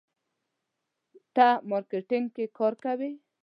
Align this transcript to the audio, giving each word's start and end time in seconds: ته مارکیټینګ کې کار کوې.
ته 1.35 1.47
مارکیټینګ 1.69 2.27
کې 2.35 2.45
کار 2.57 2.73
کوې. 2.83 3.11